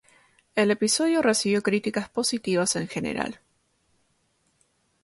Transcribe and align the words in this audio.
El 0.55 0.71
episodio 0.71 1.21
recibió 1.21 1.61
críticas 1.61 2.09
positivas 2.09 2.75
en 2.75 2.87
general. 2.87 3.39